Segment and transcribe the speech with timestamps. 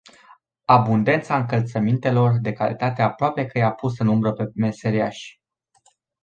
[0.65, 5.41] Abundența încălțămintelor de calitate aproape că i-a pus în umbră pe meserIași.